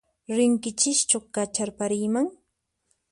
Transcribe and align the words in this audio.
Rinkichischu 0.37 1.17
kacharpariyman? 1.33 2.27